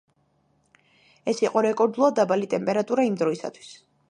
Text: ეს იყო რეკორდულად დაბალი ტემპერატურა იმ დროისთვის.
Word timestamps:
ეს 1.33 1.41
იყო 1.45 1.63
რეკორდულად 1.67 2.19
დაბალი 2.21 2.51
ტემპერატურა 2.55 3.07
იმ 3.11 3.23
დროისთვის. 3.23 3.75